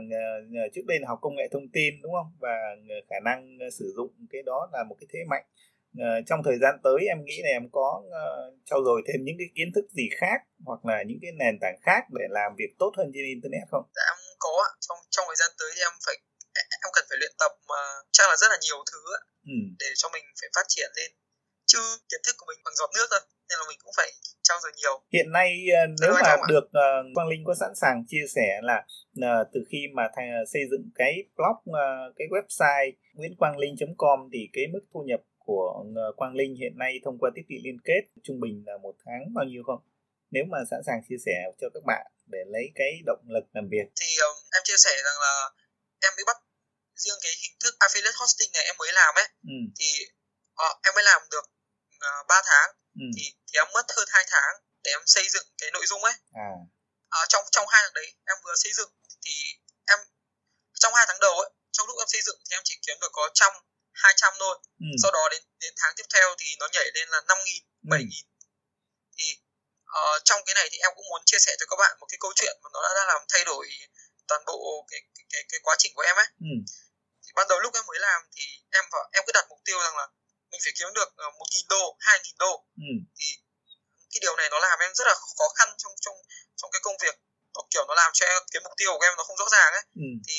[0.74, 2.32] trước đây là học công nghệ thông tin đúng không?
[2.38, 2.76] Và
[3.10, 5.44] khả năng sử dụng cái đó là một cái thế mạnh
[5.96, 9.38] uh, trong thời gian tới em nghĩ là em có uh, trau dồi thêm những
[9.40, 12.72] cái kiến thức gì khác hoặc là những cái nền tảng khác để làm việc
[12.82, 13.84] tốt hơn trên internet không?
[13.96, 14.54] Dạ em có
[14.86, 16.16] trong trong thời gian tới thì em phải
[16.84, 17.80] em cần phải luyện tập mà
[18.16, 19.02] chắc là rất là nhiều thứ
[19.54, 19.58] ừ.
[19.82, 21.10] để cho mình phải phát triển lên.
[21.70, 24.10] Chứ kiến thức của mình bằng giọt nước thôi nên là mình cũng phải
[24.42, 24.94] trao dồi nhiều.
[25.12, 25.48] Hiện nay
[25.80, 28.78] ờ, nếu mà được uh, Quang Linh có sẵn sàng chia sẻ là
[29.26, 34.64] uh, từ khi mà uh, xây dựng cái blog uh, cái website nguyễn.quang.linh.com thì cái
[34.72, 38.02] mức thu nhập của uh, Quang Linh hiện nay thông qua tiếp thị liên kết
[38.24, 39.80] trung bình là một tháng bao nhiêu không?
[40.34, 43.66] Nếu mà sẵn sàng chia sẻ cho các bạn để lấy cái động lực làm
[43.72, 43.86] việc.
[44.00, 45.34] Thì um, em chia sẻ rằng là
[46.06, 46.38] em mới bắt
[47.02, 49.58] riêng cái hình thức affiliate hosting này em mới làm ấy ừ.
[49.78, 49.88] thì
[50.64, 51.46] uh, em mới làm được
[52.08, 52.68] uh, 3 tháng
[53.02, 53.06] ừ.
[53.16, 54.52] thì thì em mất hơn 2 tháng
[54.84, 56.16] để em xây dựng cái nội dung ấy
[56.48, 56.50] à.
[57.16, 58.90] uh, trong trong hai tháng đấy em vừa xây dựng
[59.24, 59.34] thì
[59.92, 59.98] em
[60.82, 63.12] trong hai tháng đầu ấy trong lúc em xây dựng thì em chỉ kiếm được
[63.12, 63.52] có trăm
[64.02, 64.90] hai trăm thôi ừ.
[65.02, 67.88] sau đó đến đến tháng tiếp theo thì nó nhảy lên là năm nghìn ừ.
[67.92, 68.26] bảy nghìn
[69.16, 69.26] thì
[69.98, 72.18] uh, trong cái này thì em cũng muốn chia sẻ cho các bạn một cái
[72.20, 73.64] câu chuyện mà nó đã, làm thay đổi
[74.28, 76.56] toàn bộ cái cái, cái, cái quá trình của em ấy ừ
[77.28, 78.44] thì ban đầu lúc em mới làm thì
[78.78, 80.06] em và em cứ đặt mục tiêu rằng là
[80.50, 82.52] mình phải kiếm được ờ, một nghìn đô hai nghìn đô
[82.88, 82.92] ừ.
[83.18, 83.26] thì
[84.12, 86.16] cái điều này nó làm em rất là khó khăn trong trong
[86.56, 87.14] trong cái công việc
[87.54, 89.72] nó kiểu nó làm cho em, cái mục tiêu của em nó không rõ ràng
[89.72, 90.08] ấy ừ.
[90.26, 90.34] thì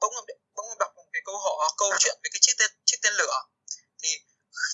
[0.00, 0.14] bỗng
[0.56, 3.36] bỗng đọc một cái câu họ câu chuyện về cái chiếc tên chiếc tên lửa
[4.02, 4.08] thì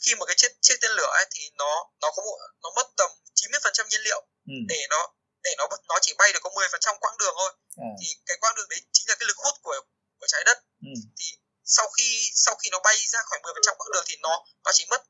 [0.03, 1.73] khi mà cái chiếc chiếc tên lửa ấy thì nó
[2.03, 4.57] nó có một nó mất tầm 90% nhiên liệu ừ.
[4.69, 5.01] để nó
[5.43, 7.91] để nó nó chỉ bay được có 10% quãng đường thôi à.
[8.01, 9.81] thì cái quãng đường đấy chính là cái lực hút của
[10.19, 10.93] của trái đất ừ.
[11.19, 11.27] thì
[11.65, 14.87] sau khi sau khi nó bay ra khỏi 10% quãng đường thì nó nó chỉ
[14.91, 15.03] mất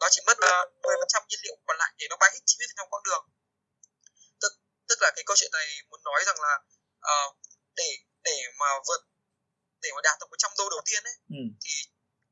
[0.00, 3.02] nó chỉ mất uh, 10% nhiên liệu còn lại để nó bay hết 90% quãng
[3.04, 3.24] đường
[4.40, 4.52] tức
[4.88, 6.54] tức là cái câu chuyện này muốn nói rằng là
[7.12, 7.36] uh,
[7.76, 7.90] để
[8.22, 9.02] để mà vượt
[9.84, 11.42] để mà đạt được 100 đô đầu tiên ấy ừ.
[11.62, 11.74] thì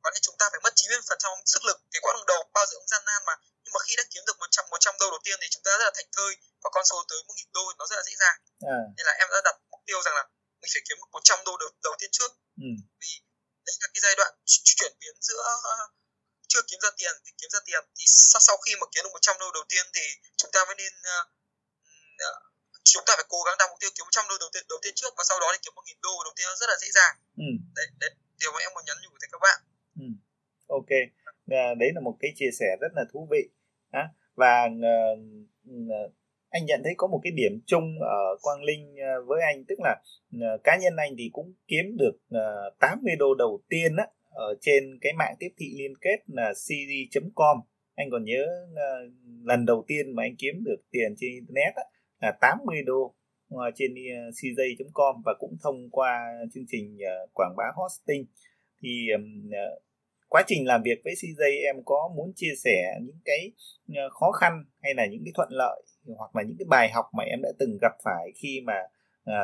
[0.02, 2.90] có lẽ chúng ta phải mất 90% sức lực cái quãng đầu bao giờ cũng
[2.92, 5.48] gian nan mà nhưng mà khi đã kiếm được 100 100 đô đầu tiên thì
[5.54, 8.04] chúng ta rất là thành thơi và con số tới 1.000 đô nó rất là
[8.08, 8.38] dễ dàng
[8.76, 8.78] à.
[8.96, 10.24] nên là em đã đặt mục tiêu rằng là
[10.60, 12.30] mình phải kiếm 100 đô đầu, đầu tiên trước
[12.66, 12.70] ừ.
[13.00, 13.12] vì
[13.66, 14.32] đấy là cái giai đoạn
[14.78, 15.42] chuyển biến giữa
[16.48, 19.12] chưa kiếm ra tiền thì kiếm ra tiền thì sau, sau khi mà kiếm được
[19.12, 20.04] 100 đô đầu tiên thì
[20.36, 21.26] chúng ta mới nên uh,
[22.28, 22.51] uh,
[22.84, 24.92] chúng ta phải cố gắng đặt mục tiêu kiếm 100 đô đầu tiên đầu tiên
[24.98, 27.14] trước và sau đó thì kiếm 1.000 đô đầu tiên rất là dễ dàng.
[27.46, 27.50] Ừ.
[27.78, 29.58] đấy, đấy điều mà em muốn nhắn nhủ tới các bạn.
[30.04, 30.08] Ừ.
[30.78, 30.92] ok.
[31.62, 33.42] À, đấy là một cái chia sẻ rất là thú vị.
[34.00, 34.04] À,
[34.40, 36.12] và uh,
[36.52, 39.78] anh nhận thấy có một cái điểm chung ở Quang Linh ờ, với anh tức
[39.80, 39.96] là
[40.64, 42.12] cá nhân anh thì cũng kiếm được
[42.78, 46.52] 80 ờ, đô đầu tiên á ở trên cái mạng tiếp thị liên kết là
[46.52, 47.56] cg.com
[47.94, 48.46] anh còn nhớ
[49.44, 51.82] lần đầu tiên mà anh kiếm được tiền trên internet á,
[52.22, 53.14] là 80 đô
[53.74, 53.94] trên
[54.38, 56.20] cj.com và cũng thông qua
[56.54, 56.98] chương trình
[57.34, 58.26] quảng bá hosting
[58.82, 59.08] thì
[60.28, 63.52] quá trình làm việc với CJ em có muốn chia sẻ những cái
[64.20, 65.82] khó khăn hay là những cái thuận lợi
[66.18, 68.78] hoặc là những cái bài học mà em đã từng gặp phải khi mà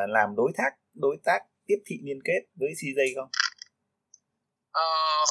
[0.09, 3.31] làm đối tác đối tác tiếp thị liên kết với CJ không?
[4.83, 5.29] Uh,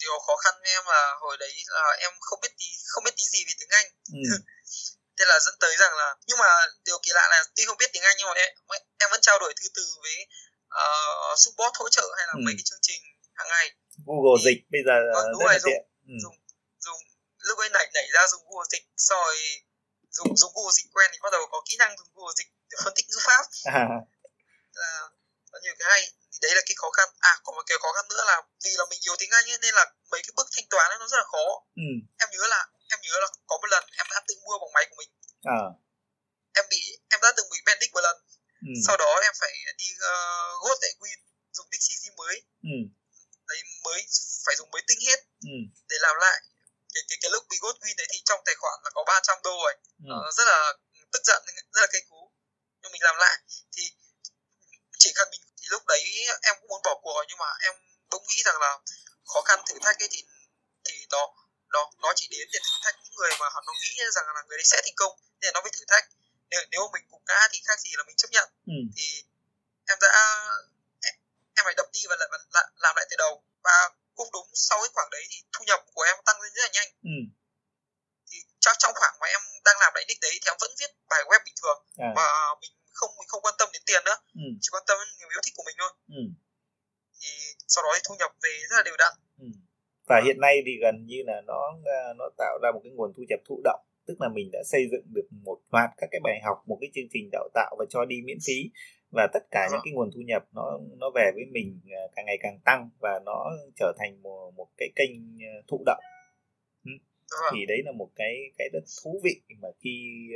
[0.00, 3.14] điều khó khăn với em là hồi đấy là em không biết tí không biết
[3.16, 3.88] tí gì về tiếng Anh.
[4.12, 4.22] Ừ.
[5.22, 6.50] thế là dẫn tới rằng là nhưng mà
[6.86, 8.50] điều kỳ lạ là tuy không biết tiếng Anh nhưng mà em,
[9.02, 10.16] em vẫn trao đổi thư từ với
[10.82, 12.42] uh, support hỗ trợ hay là ừ.
[12.46, 13.00] mấy cái chương trình
[13.38, 13.66] hàng ngày.
[14.06, 15.82] Google thì, dịch bây giờ vâng, rất là tiện.
[16.12, 16.14] Ừ.
[16.24, 16.36] Dùng,
[16.86, 17.00] dùng
[17.48, 19.34] lúc ấy nảy nảy ra dùng Google dịch rồi
[20.16, 22.76] dùng dùng Google dịch quen thì bắt đầu có kỹ năng dùng Google dịch để
[22.84, 23.44] phân tích ngữ pháp
[23.80, 23.84] à.
[24.88, 24.90] à,
[25.50, 26.02] có nhiều cái hay
[26.42, 28.84] đấy là cái khó khăn à còn một cái khó khăn nữa là vì là
[28.90, 31.18] mình yếu tiếng anh ấy, nên là mấy cái bước thanh toán ấy, nó rất
[31.22, 31.88] là khó ừ.
[32.22, 32.60] em nhớ là
[32.92, 35.10] em nhớ là có một lần em đã tự mua bằng máy của mình
[35.58, 35.62] à.
[36.58, 36.80] em bị
[37.12, 38.16] em đã từng bị bendic một lần
[38.68, 38.72] ừ.
[38.86, 41.18] sau đó em phải đi uh, gốt tại win
[41.56, 42.36] dùng DXCG mới
[42.72, 42.78] ừ.
[43.48, 43.98] đấy mới
[44.44, 45.20] phải dùng mới tinh hết
[45.54, 45.58] ừ.
[45.90, 46.38] để làm lại
[46.94, 49.38] cái cái cái lúc bị gốt win đấy thì trong tài khoản là có 300
[49.46, 49.74] đô rồi
[50.08, 50.14] ừ.
[50.28, 50.60] uh, rất là
[51.12, 51.42] tức giận
[51.74, 52.20] rất là cây cú
[52.80, 53.36] nhưng mình làm lại
[53.76, 53.82] thì
[54.98, 56.02] chỉ cần mình thì lúc đấy
[56.42, 57.74] em cũng muốn bỏ cuộc nhưng mà em
[58.10, 58.78] bỗng nghĩ rằng là
[59.24, 60.24] khó khăn thử thách ấy thì
[60.84, 61.34] thì nó
[61.72, 64.42] nó nó chỉ đến để thử thách những người mà họ nó nghĩ rằng là
[64.46, 66.06] người đấy sẽ thành công nên nó mới thử thách
[66.50, 68.78] nếu nếu mình cũng ngã thì khác gì là mình chấp nhận ừ.
[68.96, 69.06] thì
[69.90, 70.08] em đã
[71.06, 71.14] em,
[71.56, 72.28] em phải đập đi và lại
[72.76, 76.02] làm lại từ đầu và cũng đúng sau cái khoảng đấy thì thu nhập của
[76.02, 77.16] em tăng lên rất là nhanh ừ.
[78.28, 80.90] thì trong trong khoảng mà em đang làm lại nick đấy thì em vẫn viết
[81.10, 82.10] bài web bình thường à.
[82.16, 82.28] và
[82.60, 84.46] mình không mình không quan tâm đến tiền nữa ừ.
[84.60, 86.22] chỉ quan tâm đến niềm yêu thích của mình thôi ừ.
[87.20, 87.28] thì
[87.68, 89.46] sau đó thì thu nhập về rất là đều đặn ừ.
[90.12, 91.60] Và hiện nay thì gần như là nó
[92.18, 93.80] nó tạo ra một cái nguồn thu nhập thụ động.
[94.06, 96.90] Tức là mình đã xây dựng được một loạt các cái bài học một cái
[96.94, 98.70] chương trình đào tạo và cho đi miễn phí.
[99.10, 102.26] Và tất cả những cái nguồn thu nhập nó nó về với mình à, càng
[102.26, 106.04] ngày càng tăng và nó trở thành một, một cái kênh à, thụ động.
[107.52, 110.28] Thì đấy là một cái cái rất thú vị mà khi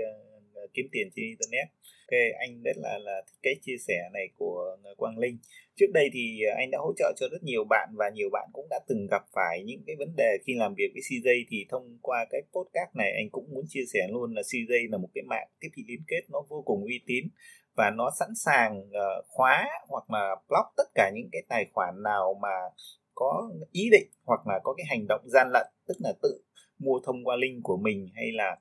[0.74, 1.68] kiếm tiền trên internet.
[2.06, 5.38] Ok anh rất là là thích cái chia sẻ này của Quang Linh.
[5.76, 8.48] Trước đây thì à, anh đã hỗ trợ cho rất nhiều bạn và nhiều bạn
[8.52, 11.66] cũng đã từng gặp phải những cái vấn đề khi làm việc với CJ thì
[11.68, 15.08] thông qua cái podcast này anh cũng muốn chia sẻ luôn là CJ là một
[15.14, 17.24] cái mạng tiếp thị liên kết nó vô cùng uy tín
[17.76, 22.02] và nó sẵn sàng uh, khóa hoặc là block tất cả những cái tài khoản
[22.02, 22.56] nào mà
[23.14, 26.42] có ý định hoặc là có cái hành động gian lận tức là tự
[26.78, 28.56] mua thông qua link của mình hay là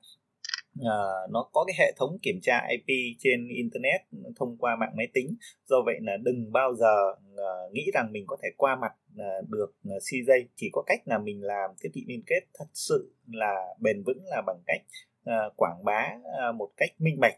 [0.80, 4.00] uh, nó có cái hệ thống kiểm tra IP trên internet
[4.36, 5.36] thông qua mạng máy tính.
[5.68, 9.48] Do vậy là đừng bao giờ uh, nghĩ rằng mình có thể qua mặt uh,
[9.50, 13.12] được uh, CJ chỉ có cách là mình làm thiết bị liên kết thật sự
[13.26, 14.80] là bền vững là bằng cách
[15.30, 17.34] uh, quảng bá uh, một cách minh bạch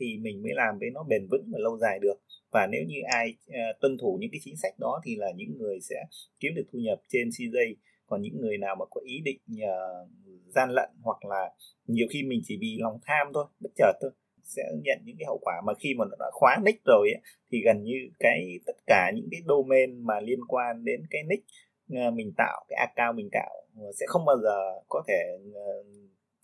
[0.00, 2.14] thì mình mới làm với nó bền vững và lâu dài được.
[2.52, 5.58] Và nếu như ai uh, tuân thủ những cái chính sách đó thì là những
[5.58, 5.96] người sẽ
[6.40, 7.74] kiếm được thu nhập trên CJ
[8.12, 10.08] còn những người nào mà có ý định uh,
[10.54, 11.52] gian lận hoặc là
[11.86, 14.10] nhiều khi mình chỉ vì lòng tham thôi bất chợt thôi
[14.44, 17.22] sẽ nhận những cái hậu quả mà khi mà nó đã khóa nick rồi ấy,
[17.52, 21.44] thì gần như cái tất cả những cái domain mà liên quan đến cái nick
[21.92, 23.54] uh, mình tạo cái account mình tạo
[24.00, 25.86] sẽ không bao giờ có thể uh,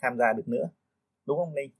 [0.01, 0.69] tham gia được nữa.
[1.25, 1.71] Đúng không linh?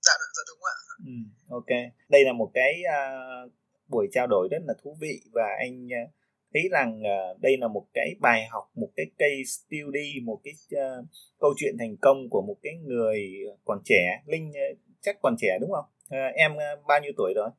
[0.00, 0.76] Dạ dạ đúng ạ.
[1.06, 1.12] Ừ,
[1.48, 1.92] ok.
[2.08, 3.52] Đây là một cái uh,
[3.88, 6.10] buổi trao đổi rất là thú vị và anh uh,
[6.54, 10.54] thấy rằng uh, đây là một cái bài học một cái case study một cái
[10.74, 11.04] uh,
[11.38, 13.30] câu chuyện thành công của một cái người
[13.64, 15.84] còn trẻ linh uh, chắc còn trẻ đúng không?
[16.04, 17.50] Uh, em uh, bao nhiêu tuổi rồi?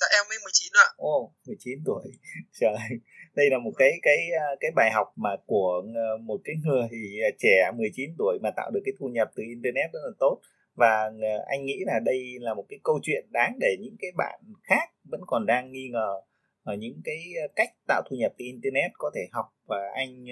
[0.00, 0.88] Dạ em mới 19 ạ.
[0.96, 2.04] Ồ oh, 19 tuổi.
[2.60, 2.76] Trời
[3.34, 4.18] đây là một cái cái
[4.60, 5.82] cái bài học mà của
[6.20, 6.88] một cái người
[7.38, 10.40] trẻ 19 tuổi mà tạo được cái thu nhập từ internet rất là tốt.
[10.74, 11.10] Và
[11.46, 14.90] anh nghĩ là đây là một cái câu chuyện đáng để những cái bạn khác
[15.04, 16.20] vẫn còn đang nghi ngờ
[16.62, 20.24] ở những cái ờ, cách tạo thu nhập từ internet có thể học và anh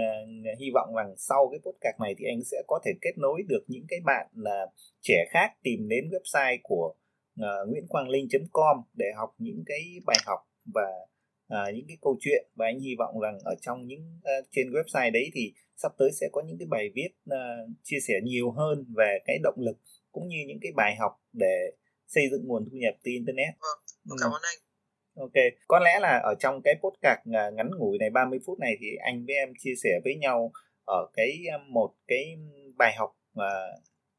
[0.00, 3.42] uh, hy vọng rằng sau cái podcast này thì anh sẽ có thể kết nối
[3.48, 6.94] được những cái bạn là uh, trẻ khác tìm đến website của
[7.40, 10.38] uh, nguyễn quang linh.com để học những cái bài học
[10.74, 10.88] và
[11.54, 14.70] uh, những cái câu chuyện và anh hy vọng rằng ở trong những uh, trên
[14.70, 18.50] website đấy thì sắp tới sẽ có những cái bài viết uh, chia sẻ nhiều
[18.50, 19.76] hơn về cái động lực
[20.12, 21.72] cũng như những cái bài học để
[22.06, 23.54] xây dựng nguồn thu nhập từ internet.
[24.04, 24.61] Vâng, cảm ơn anh.
[25.16, 25.32] Ok,
[25.68, 27.20] có lẽ là ở trong cái podcast
[27.52, 30.52] ngắn ngủi này 30 phút này thì anh với em chia sẻ với nhau
[30.84, 32.36] ở cái một cái
[32.76, 33.50] bài học mà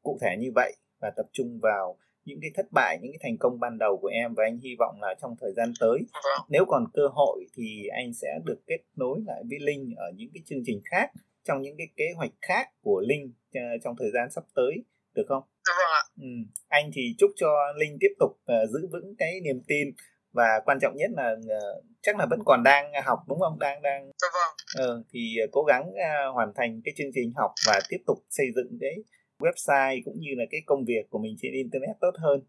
[0.04, 3.38] cụ thể như vậy và tập trung vào những cái thất bại, những cái thành
[3.38, 6.46] công ban đầu của em và anh hy vọng là trong thời gian tới vâng.
[6.50, 10.30] nếu còn cơ hội thì anh sẽ được kết nối lại với Linh ở những
[10.34, 11.12] cái chương trình khác
[11.44, 13.34] trong những cái kế hoạch khác của Linh
[13.84, 14.84] trong thời gian sắp tới
[15.16, 15.44] được không?
[15.68, 16.04] Vâng ạ.
[16.22, 16.28] Ừ.
[16.68, 19.88] Anh thì chúc cho Linh tiếp tục uh, giữ vững cái niềm tin
[20.34, 23.60] và quan trọng nhất là uh, chắc là vẫn còn đang học đúng không?
[23.60, 25.00] Đang đang dạ vâng.
[25.00, 28.18] uh, thì uh, cố gắng uh, hoàn thành cái chương trình học và tiếp tục
[28.30, 28.96] xây dựng cái
[29.40, 32.40] website cũng như là cái công việc của mình trên internet tốt hơn.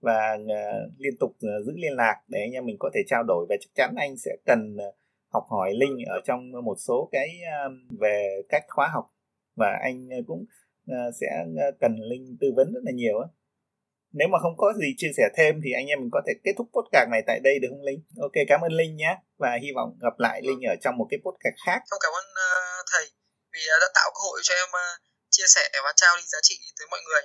[0.00, 3.22] Và uh, liên tục uh, giữ liên lạc để anh em mình có thể trao
[3.22, 4.94] đổi và chắc chắn anh sẽ cần uh,
[5.32, 7.28] học hỏi linh ở trong một số cái
[7.66, 9.06] uh, về cách khóa học.
[9.56, 10.44] Và anh uh, cũng
[10.90, 11.44] uh, sẽ
[11.80, 13.28] cần linh tư vấn rất là nhiều á
[14.18, 16.54] nếu mà không có gì chia sẻ thêm thì anh em mình có thể kết
[16.56, 18.00] thúc podcast này tại đây được không Linh?
[18.26, 21.18] Ok cảm ơn Linh nhé và hy vọng gặp lại Linh ở trong một cái
[21.24, 21.80] podcast khác.
[21.90, 23.04] Không cảm ơn uh, thầy
[23.52, 24.92] vì đã tạo cơ hội cho em uh,
[25.34, 27.22] chia sẻ và trao đi giá trị tới mọi người.